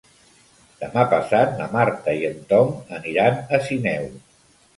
[0.77, 4.11] Demà passat na Marta i en Tom aniran a Sineu.